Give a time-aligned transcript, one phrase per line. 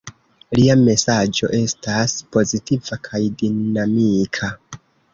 [0.59, 4.55] Lia mesaĝo estas pozitiva kaj dinamika.